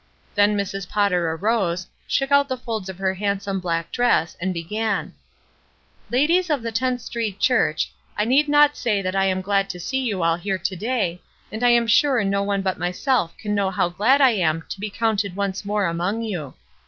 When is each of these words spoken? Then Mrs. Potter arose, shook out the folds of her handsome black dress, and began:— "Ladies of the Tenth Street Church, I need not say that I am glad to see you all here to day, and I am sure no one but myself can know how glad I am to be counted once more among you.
Then 0.33 0.57
Mrs. 0.57 0.89
Potter 0.89 1.29
arose, 1.33 1.85
shook 2.07 2.31
out 2.31 2.47
the 2.49 2.57
folds 2.57 2.89
of 2.89 2.97
her 2.97 3.13
handsome 3.13 3.59
black 3.59 3.91
dress, 3.91 4.35
and 4.41 4.51
began:— 4.51 5.13
"Ladies 6.11 6.49
of 6.49 6.63
the 6.63 6.71
Tenth 6.71 7.01
Street 7.01 7.37
Church, 7.39 7.91
I 8.17 8.25
need 8.25 8.49
not 8.49 8.75
say 8.75 9.03
that 9.03 9.15
I 9.15 9.25
am 9.25 9.41
glad 9.41 9.69
to 9.69 9.79
see 9.79 10.01
you 10.01 10.23
all 10.23 10.37
here 10.37 10.57
to 10.57 10.75
day, 10.75 11.21
and 11.51 11.61
I 11.63 11.69
am 11.69 11.85
sure 11.85 12.23
no 12.23 12.41
one 12.41 12.63
but 12.63 12.79
myself 12.79 13.37
can 13.37 13.53
know 13.53 13.69
how 13.69 13.89
glad 13.89 14.21
I 14.21 14.31
am 14.31 14.63
to 14.69 14.79
be 14.79 14.89
counted 14.89 15.35
once 15.35 15.65
more 15.65 15.85
among 15.85 16.23
you. 16.23 16.55